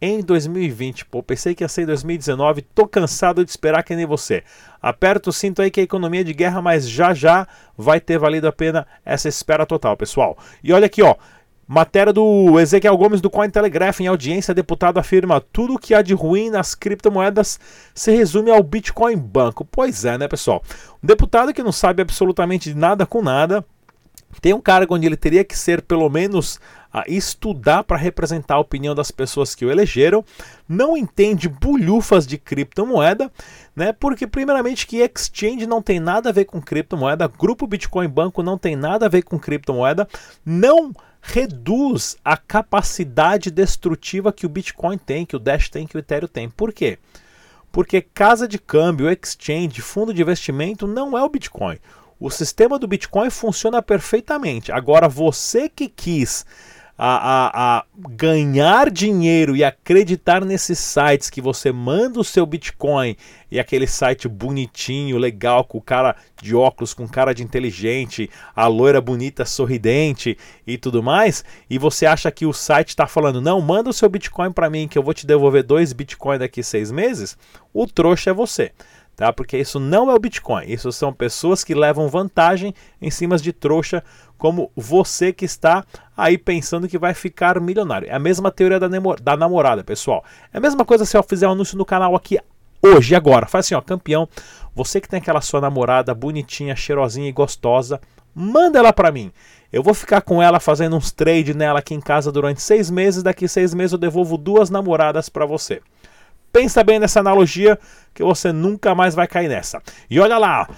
em 0.00 0.20
2020. 0.20 1.04
Pô, 1.06 1.22
pensei 1.22 1.54
que 1.54 1.64
ia 1.64 1.68
ser 1.68 1.82
em 1.82 1.86
2019, 1.86 2.62
tô 2.62 2.86
cansado 2.86 3.44
de 3.44 3.50
esperar 3.50 3.82
que 3.82 3.96
nem 3.96 4.06
você. 4.06 4.42
Aperta 4.80 5.30
o 5.30 5.32
cinto 5.32 5.60
aí 5.60 5.70
que 5.70 5.80
a 5.80 5.84
economia 5.84 6.24
de 6.24 6.32
guerra, 6.32 6.62
mas 6.62 6.88
já 6.88 7.12
já 7.12 7.46
vai 7.76 8.00
ter 8.00 8.18
valido 8.18 8.46
a 8.46 8.52
pena 8.52 8.86
essa 9.04 9.28
espera 9.28 9.66
total, 9.66 9.96
pessoal. 9.96 10.36
E 10.62 10.72
olha 10.72 10.86
aqui, 10.86 11.02
ó. 11.02 11.16
Matéria 11.70 12.14
do 12.14 12.58
Ezequiel 12.58 12.96
Gomes 12.96 13.20
do 13.20 13.28
Cointelegraph 13.28 14.00
em 14.00 14.06
audiência, 14.06 14.54
deputado 14.54 14.96
afirma 14.96 15.38
tudo 15.38 15.74
o 15.74 15.78
que 15.78 15.92
há 15.92 16.00
de 16.00 16.14
ruim 16.14 16.48
nas 16.48 16.74
criptomoedas 16.74 17.60
se 17.94 18.10
resume 18.10 18.50
ao 18.50 18.62
Bitcoin 18.62 19.18
Banco. 19.18 19.66
Pois 19.66 20.06
é, 20.06 20.16
né, 20.16 20.26
pessoal? 20.26 20.62
Um 21.04 21.06
deputado 21.06 21.52
que 21.52 21.62
não 21.62 21.70
sabe 21.70 22.00
absolutamente 22.00 22.72
nada 22.72 23.04
com 23.04 23.20
nada, 23.20 23.62
tem 24.40 24.52
um 24.52 24.60
cargo 24.60 24.94
onde 24.94 25.06
ele 25.06 25.16
teria 25.16 25.44
que 25.44 25.56
ser 25.56 25.82
pelo 25.82 26.08
menos 26.08 26.60
a 26.92 27.04
estudar 27.06 27.84
para 27.84 27.96
representar 27.96 28.54
a 28.54 28.60
opinião 28.60 28.94
das 28.94 29.10
pessoas 29.10 29.54
que 29.54 29.64
o 29.64 29.70
elegeram, 29.70 30.24
não 30.68 30.96
entende 30.96 31.48
bulhufas 31.48 32.26
de 32.26 32.38
criptomoeda, 32.38 33.30
né? 33.76 33.92
Porque 33.92 34.26
primeiramente 34.26 34.86
que 34.86 34.98
exchange 34.98 35.66
não 35.66 35.82
tem 35.82 36.00
nada 36.00 36.30
a 36.30 36.32
ver 36.32 36.46
com 36.46 36.60
criptomoeda, 36.60 37.28
grupo 37.28 37.66
Bitcoin 37.66 38.08
Banco 38.08 38.42
não 38.42 38.56
tem 38.56 38.74
nada 38.74 39.06
a 39.06 39.08
ver 39.08 39.22
com 39.22 39.38
criptomoeda, 39.38 40.08
não 40.44 40.92
reduz 41.20 42.16
a 42.24 42.36
capacidade 42.36 43.50
destrutiva 43.50 44.32
que 44.32 44.46
o 44.46 44.48
Bitcoin 44.48 44.96
tem, 44.96 45.26
que 45.26 45.36
o 45.36 45.38
Dash 45.38 45.68
tem, 45.68 45.86
que 45.86 45.96
o 45.96 45.98
Ethereum 45.98 46.28
tem. 46.28 46.48
Por 46.48 46.72
quê? 46.72 46.98
Porque 47.70 48.00
casa 48.00 48.48
de 48.48 48.58
câmbio, 48.58 49.10
exchange, 49.10 49.82
fundo 49.82 50.14
de 50.14 50.22
investimento 50.22 50.86
não 50.86 51.18
é 51.18 51.22
o 51.22 51.28
Bitcoin. 51.28 51.78
O 52.20 52.30
sistema 52.30 52.78
do 52.78 52.88
Bitcoin 52.88 53.30
funciona 53.30 53.80
perfeitamente. 53.80 54.72
Agora, 54.72 55.08
você 55.08 55.68
que 55.68 55.88
quis 55.88 56.44
a, 57.00 57.14
a, 57.16 57.78
a, 57.78 57.84
ganhar 57.96 58.90
dinheiro 58.90 59.54
e 59.54 59.62
acreditar 59.62 60.44
nesses 60.44 60.80
sites 60.80 61.30
que 61.30 61.40
você 61.40 61.70
manda 61.70 62.18
o 62.18 62.24
seu 62.24 62.44
Bitcoin 62.44 63.16
e 63.52 63.60
aquele 63.60 63.86
site 63.86 64.26
bonitinho, 64.26 65.16
legal, 65.16 65.62
com 65.62 65.78
o 65.78 65.82
cara 65.82 66.16
de 66.42 66.56
óculos, 66.56 66.92
com 66.92 67.06
cara 67.06 67.32
de 67.32 67.44
inteligente, 67.44 68.28
a 68.54 68.66
loira 68.66 69.00
bonita, 69.00 69.44
sorridente 69.44 70.36
e 70.66 70.76
tudo 70.76 71.00
mais, 71.00 71.44
e 71.70 71.78
você 71.78 72.04
acha 72.04 72.32
que 72.32 72.44
o 72.44 72.52
site 72.52 72.88
está 72.88 73.06
falando, 73.06 73.40
não, 73.40 73.60
manda 73.60 73.88
o 73.88 73.92
seu 73.92 74.08
Bitcoin 74.08 74.50
para 74.50 74.68
mim 74.68 74.88
que 74.88 74.98
eu 74.98 75.02
vou 75.04 75.14
te 75.14 75.24
devolver 75.24 75.62
dois 75.62 75.92
Bitcoin 75.92 76.38
daqui 76.38 76.64
seis 76.64 76.90
meses, 76.90 77.38
o 77.72 77.86
trouxa 77.86 78.30
é 78.30 78.34
você. 78.34 78.72
Tá? 79.18 79.32
Porque 79.32 79.58
isso 79.58 79.80
não 79.80 80.08
é 80.08 80.14
o 80.14 80.18
Bitcoin, 80.18 80.64
isso 80.68 80.92
são 80.92 81.12
pessoas 81.12 81.64
que 81.64 81.74
levam 81.74 82.06
vantagem 82.06 82.72
em 83.02 83.10
cima 83.10 83.36
de 83.36 83.52
trouxa, 83.52 84.02
como 84.38 84.70
você 84.76 85.32
que 85.32 85.44
está 85.44 85.84
aí 86.16 86.38
pensando 86.38 86.86
que 86.86 86.96
vai 86.96 87.12
ficar 87.12 87.60
milionário. 87.60 88.08
É 88.08 88.14
a 88.14 88.18
mesma 88.20 88.52
teoria 88.52 88.78
da, 88.78 88.86
da 89.20 89.36
namorada, 89.36 89.82
pessoal. 89.82 90.24
É 90.54 90.58
a 90.58 90.60
mesma 90.60 90.84
coisa 90.84 91.04
se 91.04 91.16
eu 91.16 91.22
fizer 91.24 91.48
um 91.48 91.50
anúncio 91.50 91.76
no 91.76 91.84
canal 91.84 92.14
aqui 92.14 92.38
hoje, 92.80 93.16
agora. 93.16 93.46
Faz 93.46 93.66
assim, 93.66 93.74
ó, 93.74 93.80
campeão, 93.80 94.28
você 94.72 95.00
que 95.00 95.08
tem 95.08 95.18
aquela 95.18 95.40
sua 95.40 95.60
namorada 95.60 96.14
bonitinha, 96.14 96.76
cheirosinha 96.76 97.28
e 97.28 97.32
gostosa, 97.32 98.00
manda 98.32 98.78
ela 98.78 98.92
para 98.92 99.10
mim. 99.10 99.32
Eu 99.72 99.82
vou 99.82 99.94
ficar 99.94 100.20
com 100.20 100.40
ela 100.40 100.60
fazendo 100.60 100.94
uns 100.94 101.10
trade 101.10 101.54
nela 101.54 101.80
aqui 101.80 101.92
em 101.92 102.00
casa 102.00 102.30
durante 102.30 102.62
seis 102.62 102.88
meses. 102.88 103.24
Daqui 103.24 103.48
seis 103.48 103.74
meses 103.74 103.94
eu 103.94 103.98
devolvo 103.98 104.38
duas 104.38 104.70
namoradas 104.70 105.28
para 105.28 105.44
você. 105.44 105.82
Pensa 106.52 106.82
bem 106.82 106.98
nessa 106.98 107.20
analogia 107.20 107.78
que 108.14 108.22
você 108.22 108.52
nunca 108.52 108.94
mais 108.94 109.14
vai 109.14 109.26
cair 109.26 109.48
nessa. 109.48 109.82
E 110.10 110.18
olha 110.18 110.38
lá, 110.38 110.68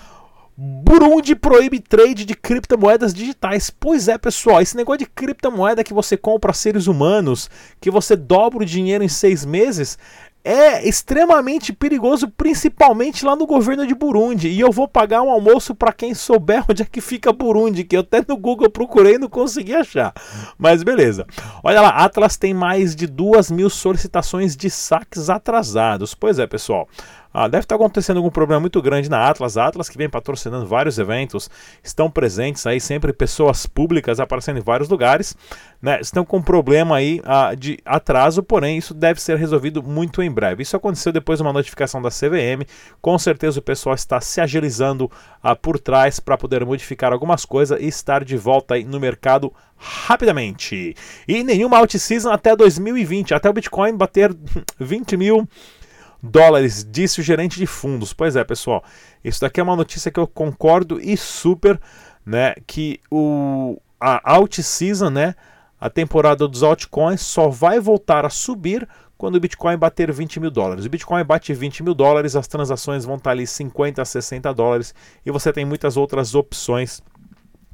Burundi 0.62 1.34
proíbe 1.34 1.80
trade 1.80 2.26
de 2.26 2.34
criptomoedas 2.34 3.14
digitais. 3.14 3.70
Pois 3.70 4.08
é, 4.08 4.18
pessoal, 4.18 4.60
esse 4.60 4.76
negócio 4.76 4.98
de 4.98 5.06
criptomoeda 5.06 5.82
que 5.82 5.94
você 5.94 6.18
compra 6.18 6.52
seres 6.52 6.86
humanos, 6.86 7.48
que 7.80 7.90
você 7.90 8.14
dobra 8.14 8.62
o 8.62 8.66
dinheiro 8.66 9.02
em 9.02 9.08
seis 9.08 9.42
meses, 9.42 9.96
é 10.44 10.88
extremamente 10.88 11.72
perigoso, 11.72 12.28
principalmente 12.28 13.24
lá 13.24 13.36
no 13.36 13.46
governo 13.46 13.86
de 13.86 13.94
Burundi. 13.94 14.48
E 14.48 14.60
eu 14.60 14.72
vou 14.72 14.88
pagar 14.88 15.22
um 15.22 15.30
almoço 15.30 15.74
para 15.74 15.92
quem 15.92 16.14
souber 16.14 16.64
onde 16.68 16.82
é 16.82 16.86
que 16.86 17.00
fica 17.00 17.32
Burundi, 17.32 17.84
que 17.84 17.96
eu 17.96 18.00
até 18.00 18.24
no 18.26 18.36
Google 18.36 18.70
procurei 18.70 19.14
e 19.14 19.18
não 19.18 19.28
consegui 19.28 19.74
achar. 19.74 20.12
Mas 20.58 20.82
beleza. 20.82 21.26
Olha 21.62 21.80
lá, 21.80 21.88
Atlas 21.90 22.36
tem 22.36 22.54
mais 22.54 22.96
de 22.96 23.06
duas 23.06 23.50
mil 23.50 23.68
solicitações 23.68 24.56
de 24.56 24.70
saques 24.70 25.28
atrasados. 25.28 26.14
Pois 26.14 26.38
é, 26.38 26.46
pessoal. 26.46 26.88
Ah, 27.32 27.46
deve 27.46 27.64
estar 27.64 27.76
acontecendo 27.76 28.16
algum 28.16 28.30
problema 28.30 28.60
muito 28.60 28.82
grande 28.82 29.08
na 29.08 29.28
Atlas. 29.28 29.56
A 29.56 29.66
Atlas, 29.66 29.88
que 29.88 29.96
vem 29.96 30.08
patrocinando 30.08 30.66
vários 30.66 30.98
eventos, 30.98 31.48
estão 31.82 32.10
presentes 32.10 32.66
aí, 32.66 32.80
sempre 32.80 33.12
pessoas 33.12 33.66
públicas 33.66 34.18
aparecendo 34.18 34.58
em 34.58 34.62
vários 34.62 34.88
lugares. 34.88 35.36
Né? 35.80 36.00
Estão 36.00 36.24
com 36.24 36.42
problema 36.42 36.96
aí 36.96 37.20
ah, 37.24 37.54
de 37.54 37.78
atraso, 37.84 38.42
porém 38.42 38.76
isso 38.76 38.92
deve 38.92 39.20
ser 39.20 39.36
resolvido 39.36 39.82
muito 39.82 40.22
em 40.22 40.30
breve. 40.30 40.62
Isso 40.62 40.76
aconteceu 40.76 41.12
depois 41.12 41.38
de 41.38 41.42
uma 41.42 41.52
notificação 41.52 42.02
da 42.02 42.10
CVM. 42.10 42.66
Com 43.00 43.16
certeza 43.18 43.60
o 43.60 43.62
pessoal 43.62 43.94
está 43.94 44.20
se 44.20 44.40
agilizando 44.40 45.10
ah, 45.42 45.54
por 45.54 45.78
trás 45.78 46.18
para 46.18 46.36
poder 46.36 46.64
modificar 46.64 47.12
algumas 47.12 47.44
coisas 47.44 47.80
e 47.80 47.86
estar 47.86 48.24
de 48.24 48.36
volta 48.36 48.74
aí 48.74 48.84
no 48.84 48.98
mercado 48.98 49.52
rapidamente. 49.76 50.94
E 51.26 51.42
nenhuma 51.44 51.78
out-season 51.78 52.30
até 52.30 52.54
2020, 52.54 53.32
até 53.32 53.48
o 53.48 53.52
Bitcoin 53.52 53.96
bater 53.96 54.34
20 54.78 55.16
mil 55.16 55.48
dólares, 56.22 56.86
disse 56.88 57.20
o 57.20 57.22
gerente 57.22 57.58
de 57.58 57.66
fundos. 57.66 58.12
Pois 58.12 58.36
é, 58.36 58.44
pessoal, 58.44 58.84
isso 59.24 59.40
daqui 59.40 59.60
é 59.60 59.62
uma 59.62 59.76
notícia 59.76 60.10
que 60.10 60.20
eu 60.20 60.26
concordo 60.26 61.00
e 61.00 61.16
super, 61.16 61.80
né, 62.24 62.54
que 62.66 63.00
o 63.10 63.80
a 64.00 64.32
alt 64.32 64.58
season, 64.60 65.10
né, 65.10 65.34
a 65.78 65.90
temporada 65.90 66.48
dos 66.48 66.62
altcoins 66.62 67.20
só 67.20 67.48
vai 67.48 67.78
voltar 67.78 68.24
a 68.24 68.30
subir 68.30 68.88
quando 69.18 69.34
o 69.34 69.40
Bitcoin 69.40 69.76
bater 69.76 70.10
20 70.10 70.40
mil 70.40 70.50
dólares. 70.50 70.86
O 70.86 70.88
Bitcoin 70.88 71.22
bate 71.24 71.52
20 71.52 71.82
mil 71.82 71.94
dólares, 71.94 72.34
as 72.34 72.48
transações 72.48 73.04
vão 73.04 73.16
estar 73.16 73.32
ali 73.32 73.46
50 73.46 74.00
a 74.00 74.04
60 74.04 74.54
dólares 74.54 74.94
e 75.24 75.30
você 75.30 75.52
tem 75.52 75.66
muitas 75.66 75.98
outras 75.98 76.34
opções 76.34 77.02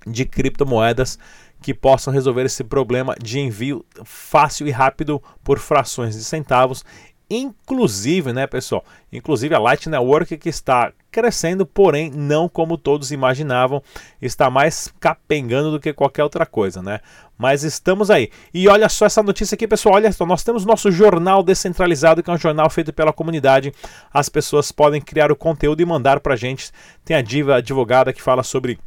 de 0.05 0.25
criptomoedas 0.25 1.19
que 1.63 1.73
possam 1.73 2.13
resolver 2.13 2.45
esse 2.45 2.65
problema 2.65 3.15
de 3.21 3.39
envio 3.39 3.85
fácil 4.05 4.67
e 4.67 4.71
rápido 4.71 5.23
por 5.43 5.59
frações 5.59 6.17
de 6.17 6.25
centavos 6.25 6.85
Inclusive, 7.29 8.33
né, 8.33 8.47
pessoal? 8.47 8.85
Inclusive 9.13 9.53
a 9.55 9.59
Light 9.59 9.89
Network 9.89 10.37
que 10.39 10.49
está 10.49 10.93
crescendo, 11.11 11.67
porém 11.67 12.11
não 12.11 12.49
como 12.49 12.79
todos 12.79 13.11
imaginavam, 13.11 13.83
está 14.23 14.49
mais 14.49 14.93
capengando 15.01 15.73
do 15.73 15.81
que 15.81 15.93
qualquer 15.93 16.23
outra 16.23 16.47
coisa, 16.47 16.81
né? 16.81 17.01
Mas 17.37 17.65
estamos 17.65 18.11
aí. 18.11 18.31
E 18.55 18.69
olha 18.69 18.89
só 18.89 19.07
essa 19.07 19.23
notícia 19.23 19.57
aqui, 19.57 19.67
pessoal. 19.67 19.97
Olha 19.97 20.13
só, 20.13 20.25
nós 20.25 20.45
temos 20.45 20.65
nosso 20.65 20.91
jornal 20.93 21.43
descentralizado, 21.43 22.23
que 22.23 22.31
é 22.31 22.33
um 22.33 22.39
jornal 22.39 22.71
feito 22.71 22.93
pela 22.93 23.13
comunidade. 23.13 23.73
As 24.13 24.29
pessoas 24.29 24.71
podem 24.71 25.01
criar 25.01 25.33
o 25.33 25.37
conteúdo 25.37 25.81
e 25.81 25.85
mandar 25.85 26.21
para 26.21 26.35
a 26.35 26.37
gente. 26.37 26.71
Tem 27.05 27.17
a 27.17 27.23
diva 27.23 27.57
advogada 27.57 28.13
que 28.13 28.23
fala 28.23 28.43
sobre 28.43 28.79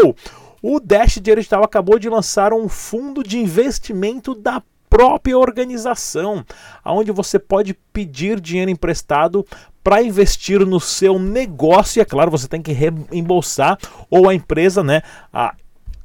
O 0.63 0.79
Dash 0.79 1.15
Dinheiro 1.15 1.41
Digital 1.41 1.65
acabou 1.65 1.99
de 1.99 2.09
lançar 2.09 2.53
um 2.53 2.69
fundo 2.69 3.25
de 3.25 3.37
investimento 3.37 4.33
da 4.33 4.63
própria 4.93 5.39
organização, 5.39 6.45
onde 6.85 7.11
você 7.11 7.39
pode 7.39 7.73
pedir 7.95 8.39
dinheiro 8.39 8.71
emprestado 8.71 9.43
para 9.83 10.03
investir 10.03 10.67
no 10.67 10.79
seu 10.79 11.19
negócio. 11.19 11.99
E 11.99 12.03
é 12.03 12.05
claro, 12.05 12.31
você 12.31 12.47
tem 12.47 12.61
que 12.61 12.73
reembolsar, 12.73 13.79
ou 14.11 14.29
a 14.29 14.35
empresa, 14.35 14.85
né? 14.85 15.01
A 15.33 15.55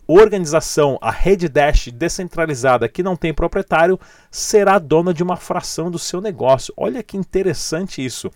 organização, 0.08 0.98
a 1.02 1.12
rede 1.12 1.50
Dash 1.50 1.90
descentralizada 1.90 2.88
que 2.88 3.04
não 3.04 3.18
tem 3.18 3.34
proprietário, 3.34 4.00
será 4.32 4.80
dona 4.80 5.14
de 5.14 5.22
uma 5.22 5.36
fração 5.36 5.92
do 5.92 6.00
seu 6.00 6.22
negócio. 6.22 6.74
Olha 6.78 7.04
que 7.04 7.18
interessante 7.18 8.04
isso. 8.04 8.32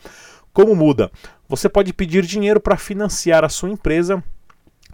Como 0.51 0.75
muda? 0.75 1.09
Você 1.47 1.69
pode 1.69 1.93
pedir 1.93 2.25
dinheiro 2.25 2.59
para 2.59 2.75
financiar 2.75 3.45
a 3.45 3.49
sua 3.49 3.69
empresa 3.69 4.21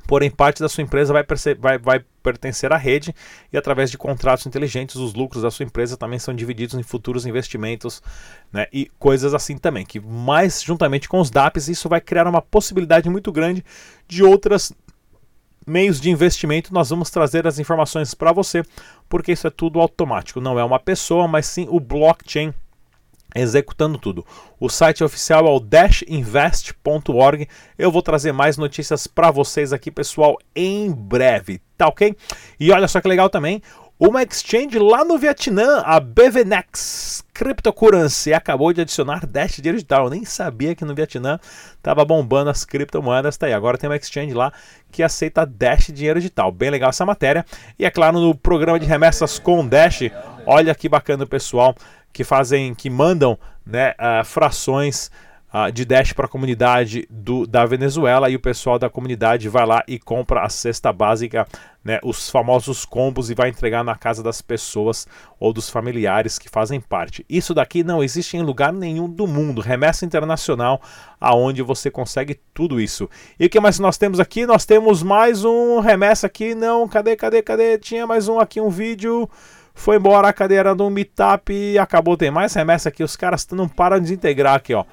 porém 0.08 0.32
parte 0.32 0.62
da 0.62 0.70
sua 0.70 0.82
empresa 0.82 1.14
vai, 1.14 1.26
vai, 1.60 1.78
vai, 1.78 2.06
pertencer 2.24 2.74
à 2.74 2.78
rede 2.78 3.14
e 3.54 3.58
através 3.58 3.92
de 3.92 3.98
contratos 3.98 4.46
inteligentes 4.46 4.96
os 4.96 5.14
lucros 5.14 5.44
da 5.44 5.52
sua 5.52 5.66
empresa 5.66 5.96
também 5.96 6.20
são 6.20 6.34
divididos 6.34 6.76
em 6.76 6.84
futuros 6.84 7.26
investimentos 7.26 8.02
né, 8.52 8.68
e 8.74 8.90
coisas 8.98 9.34
assim 9.34 9.58
também, 9.58 9.86
que 9.86 10.00
mais 10.00 10.62
juntamente 10.62 11.08
com 11.08 11.20
os 11.20 11.30
DAPs 11.30 11.70
isso 11.70 11.88
vai 11.88 12.02
criar 12.02 12.28
uma 12.28 12.42
possibilidade 12.42 13.10
muito 13.10 13.32
grande 13.32 13.64
de 14.08 14.24
outras 14.24 14.74
meios 15.66 16.00
de 16.00 16.10
investimento, 16.10 16.74
nós 16.74 16.90
vamos 16.90 17.10
trazer 17.10 17.46
as 17.46 17.60
informações 17.60 18.14
para 18.14 18.32
você, 18.32 18.64
porque 19.10 19.34
isso 19.34 19.48
é 19.48 19.50
tudo 19.50 19.82
automático, 19.82 20.40
não 20.40 20.58
é 20.58 20.64
uma 20.64 20.80
pessoa, 20.80 21.28
mas 21.28 21.46
sim 21.46 21.68
o 21.70 21.80
blockchain 21.80 22.54
executando 23.40 23.98
tudo. 23.98 24.26
O 24.60 24.70
site 24.70 25.04
oficial 25.04 25.48
é 25.48 25.52
o 25.52 25.60
dashinvest.org. 25.60 27.48
Eu 27.78 27.92
vou 27.92 28.02
trazer 28.02 28.32
mais 28.32 28.58
notícias 28.58 29.08
para 29.08 29.32
vocês 29.32 29.72
aqui, 29.72 29.92
pessoal, 29.92 30.38
em 30.56 30.92
breve, 30.92 31.62
tá 31.78 31.88
ok? 31.88 32.16
E 32.60 32.72
olha 32.72 32.88
só 32.88 33.02
que 33.02 33.08
legal 33.08 33.30
também, 33.30 33.62
uma 34.00 34.22
exchange 34.22 34.78
lá 34.78 35.04
no 35.04 35.18
Vietnã, 35.18 35.82
a 35.84 36.00
BVNex 36.00 37.26
Cryptocurrency, 37.34 38.32
acabou 38.32 38.72
de 38.72 38.82
adicionar 38.82 39.26
Dash 39.26 39.60
digital. 39.60 40.04
Eu 40.04 40.12
nem 40.12 40.24
sabia 40.24 40.76
que 40.76 40.86
no 40.86 40.94
Vietnã 40.94 41.40
estava 41.76 42.06
bombando 42.06 42.52
as 42.52 42.64
criptomoedas. 42.64 43.38
Tá 43.38 43.48
aí, 43.48 43.54
agora 43.54 43.76
tem 43.76 43.90
uma 43.90 43.96
exchange 43.96 44.36
lá 44.36 44.54
que 44.92 45.02
aceita 45.02 45.48
Dash 45.48 45.88
dinheiro 45.88 46.20
digital. 46.20 46.52
Bem 46.52 46.70
legal 46.70 46.92
essa 46.92 47.08
matéria. 47.08 47.44
E 47.80 47.86
é 47.86 47.90
claro, 47.90 48.20
no 48.20 48.36
programa 48.36 48.80
de 48.80 48.86
remessas 48.86 49.40
com 49.40 49.68
Dash, 49.68 50.12
olha 50.46 50.76
que 50.76 50.88
bacana 50.88 51.26
pessoal 51.26 51.76
que 52.18 52.24
fazem, 52.24 52.74
que 52.74 52.90
mandam 52.90 53.38
né, 53.64 53.92
uh, 53.92 54.26
frações 54.26 55.12
uh, 55.54 55.72
de 55.72 55.86
Dash 55.86 56.14
para 56.14 56.26
a 56.26 56.28
comunidade 56.28 57.08
do, 57.12 57.46
da 57.46 57.64
Venezuela 57.64 58.28
e 58.28 58.36
o 58.36 58.40
pessoal 58.40 58.80
da 58.80 58.90
comunidade 58.90 59.48
vai 59.48 59.68
lá 59.68 59.84
e 59.88 60.00
compra 60.00 60.42
a 60.42 60.50
cesta 60.50 60.92
básica, 60.92 61.48
né, 61.86 62.00
os 62.04 62.28
famosos 62.28 62.86
combos 62.86 63.30
e 63.30 63.36
vai 63.36 63.50
entregar 63.50 63.84
na 63.84 63.94
casa 63.94 64.24
das 64.24 64.42
pessoas 64.42 65.08
ou 65.40 65.54
dos 65.54 65.70
familiares 65.70 66.40
que 66.40 66.50
fazem 66.50 66.82
parte. 66.82 67.24
Isso 67.30 67.54
daqui 67.54 67.84
não 67.84 68.04
existe 68.04 68.36
em 68.36 68.42
lugar 68.42 68.74
nenhum 68.74 69.08
do 69.08 69.28
mundo, 69.28 69.62
remessa 69.62 70.04
internacional 70.04 70.82
aonde 71.22 71.62
você 71.62 71.92
consegue 71.92 72.40
tudo 72.52 72.82
isso. 72.82 73.08
E 73.40 73.46
o 73.46 73.50
que 73.50 73.60
mais 73.60 73.78
nós 73.78 73.96
temos 73.96 74.20
aqui? 74.20 74.48
Nós 74.48 74.66
temos 74.66 75.04
mais 75.04 75.46
um 75.46 75.82
remessa 75.82 76.26
aqui, 76.26 76.56
não, 76.56 76.88
cadê, 76.88 77.16
cadê, 77.16 77.44
cadê? 77.44 77.78
Tinha 77.78 78.08
mais 78.08 78.28
um 78.28 78.40
aqui, 78.40 78.60
um 78.60 78.72
vídeo 78.72 79.30
foi 79.78 79.98
embora 79.98 80.28
a 80.28 80.34
cadeira 80.34 80.74
do 80.74 80.90
meetup 80.90 81.54
e 81.54 81.78
acabou. 81.78 82.18
Tem 82.18 82.32
mais 82.32 82.52
remessa 82.54 82.90
aqui, 82.90 83.04
os 83.04 83.16
caras 83.16 83.48
não 83.52 83.70
param 83.70 83.98
de 83.98 84.04
desintegrar 84.04 84.56
aqui, 84.56 84.74
ó. 84.74 84.84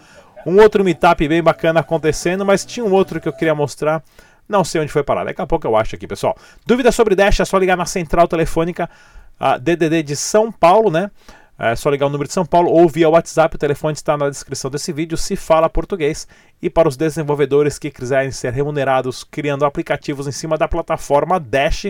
Um 0.47 0.61
outro 0.61 0.85
meetup 0.85 1.27
bem 1.27 1.43
bacana 1.43 1.81
acontecendo, 1.81 2.45
mas 2.45 2.67
tinha 2.67 2.85
um 2.85 2.93
outro 2.93 3.19
que 3.19 3.27
eu 3.27 3.33
queria 3.33 3.55
mostrar. 3.55 4.03
Não 4.47 4.63
sei 4.63 4.83
onde 4.83 4.93
foi 4.93 5.03
parar. 5.03 5.25
Daqui 5.25 5.41
a 5.41 5.47
pouco 5.47 5.67
eu 5.67 5.75
acho 5.75 5.97
aqui, 5.97 6.07
pessoal. 6.07 6.37
Dúvida 6.67 6.93
sobre 6.93 7.15
Dash 7.15 7.41
é 7.41 7.47
só 7.47 7.57
ligar 7.57 7.79
na 7.79 7.87
central 7.87 8.29
telefônica 8.29 8.89
a 9.41 9.57
DDD 9.57 10.03
de 10.03 10.17
São 10.17 10.53
Paulo, 10.53 10.91
né? 10.91 11.11
É 11.59 11.75
só 11.75 11.89
ligar 11.89 12.07
o 12.07 12.11
número 12.11 12.29
de 12.29 12.35
São 12.35 12.45
Paulo 12.45 12.71
ou 12.71 12.87
via 12.87 13.09
WhatsApp. 13.09 13.57
O 13.57 13.59
telefone 13.59 13.95
está 13.95 14.19
na 14.19 14.29
descrição 14.29 14.71
desse 14.71 14.93
vídeo. 14.93 15.17
Se 15.17 15.35
fala 15.35 15.71
português. 15.71 16.29
E 16.61 16.69
para 16.69 16.89
os 16.89 16.97
desenvolvedores 16.97 17.79
que 17.79 17.91
quiserem 17.91 18.31
ser 18.31 18.53
remunerados 18.53 19.25
criando 19.25 19.65
aplicativos 19.65 20.27
em 20.27 20.33
cima 20.33 20.59
da 20.59 20.69
plataforma 20.69 21.41
Dash, 21.41 21.87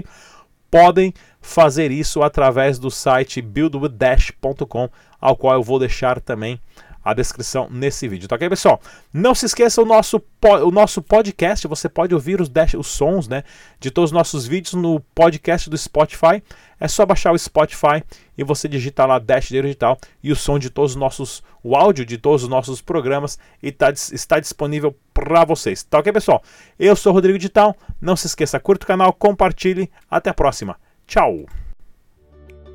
podem 0.71 1.15
fazer 1.45 1.91
isso 1.91 2.23
através 2.23 2.79
do 2.79 2.91
site 2.91 3.43
buildwithdash.com, 3.43 4.89
ao 5.21 5.37
qual 5.37 5.55
eu 5.55 5.63
vou 5.63 5.79
deixar 5.79 6.19
também 6.19 6.59
a 7.05 7.13
descrição 7.13 7.69
nesse 7.71 8.09
vídeo, 8.09 8.27
tá 8.27 8.35
ok, 8.37 8.49
pessoal? 8.49 8.81
Não 9.13 9.35
se 9.35 9.45
esqueça 9.45 9.83
o 9.83 9.85
nosso, 9.85 10.23
o 10.43 10.71
nosso 10.71 11.03
podcast, 11.03 11.69
você 11.69 11.87
pode 11.87 12.15
ouvir 12.15 12.41
os, 12.41 12.49
dash, 12.49 12.73
os 12.73 12.87
sons 12.87 13.29
né, 13.29 13.45
de 13.79 13.91
todos 13.91 14.09
os 14.09 14.13
nossos 14.13 14.47
vídeos 14.47 14.73
no 14.73 15.01
podcast 15.15 15.69
do 15.69 15.77
Spotify. 15.77 16.43
É 16.81 16.89
só 16.89 17.05
baixar 17.05 17.33
o 17.33 17.39
Spotify 17.39 18.03
e 18.39 18.43
você 18.43 18.67
digitar 18.67 19.07
lá 19.07 19.19
Dash 19.19 19.49
Digital 19.49 19.99
e 20.23 20.33
o 20.33 20.37
som 20.37 20.59
de 20.59 20.71
todos 20.71 20.93
os 20.93 20.97
nossos, 20.97 21.43
o 21.63 21.77
áudio 21.77 22.07
de 22.07 22.17
todos 22.17 22.43
os 22.43 22.49
nossos 22.49 22.81
programas 22.81 23.39
e 23.63 23.71
tá, 23.71 23.91
está 23.91 24.41
disponível 24.41 24.97
para 25.13 25.45
vocês. 25.45 25.83
Tá 25.83 25.99
ok, 25.99 26.11
pessoal? 26.11 26.43
Eu 26.79 26.97
sou 26.97 27.13
Rodrigo 27.13 27.39
Digital. 27.39 27.77
Não 28.01 28.17
se 28.17 28.27
esqueça, 28.27 28.59
curta 28.59 28.85
o 28.85 28.89
canal, 28.89 29.13
compartilhe. 29.13 29.91
Até 30.11 30.31
a 30.31 30.35
próxima. 30.35 30.79
Tchau! 31.07 31.47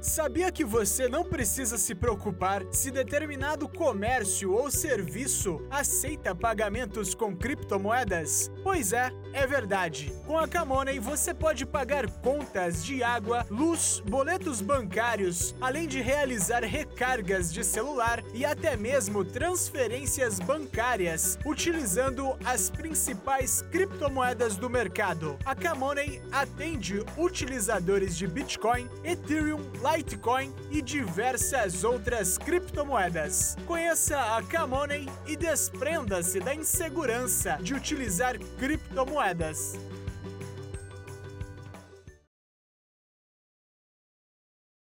Sabia 0.01 0.50
que 0.50 0.63
você 0.63 1.10
não 1.10 1.25
precisa 1.25 1.77
se 1.77 1.94
preocupar 1.94 2.63
se 2.72 2.89
determinado 2.89 3.68
comércio 3.68 4.53
ou 4.53 4.72
serviço 4.72 5.62
aceita 5.70 6.34
pagamentos 6.34 7.13
com 7.13 7.36
criptomoedas? 7.36 8.50
Pois 8.63 8.94
é, 8.94 9.12
é 9.34 9.46
verdade. 9.46 10.13
Com 10.25 10.38
a 10.38 10.48
Camoney 10.48 11.00
você 11.00 11.34
pode 11.34 11.65
pagar 11.65 12.10
contas 12.22 12.84
de 12.86 13.03
água, 13.03 13.46
luz, 13.50 14.01
boletos 14.06 14.62
bancários, 14.62 15.53
além 15.60 15.86
de 15.86 16.00
realizar 16.00 16.63
recargas 16.63 17.51
de 17.51 17.62
celular 17.65 18.24
e 18.34 18.46
até 18.46 18.77
mesmo 18.77 19.25
transferências 19.25 20.39
bancárias, 20.39 21.38
utilizando 21.46 22.38
as 22.46 22.70
principais 22.70 23.63
criptomoedas 23.63 24.56
do 24.56 24.70
mercado. 24.70 25.38
A 25.44 25.53
Camoney 25.53 26.22
atende 26.32 27.03
utilizadores 27.18 28.15
de 28.15 28.27
Bitcoin, 28.27 28.88
Ethereum, 29.03 29.60
Litecoin 29.96 30.53
e 30.69 30.81
diversas 30.81 31.84
outras 31.84 32.38
criptomoedas. 32.38 33.55
Conheça 33.65 34.38
a 34.38 34.43
Camoney 34.43 35.08
e 35.25 35.36
desprenda-se 35.36 36.39
da 36.39 36.53
insegurança 36.53 37.58
de 37.62 37.74
utilizar 37.74 38.38
criptomoedas. 38.60 39.74